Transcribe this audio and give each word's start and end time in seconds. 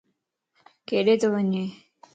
ڪيڏي 0.87 1.15
تو 1.21 1.27
وڃي؟ 1.33 1.63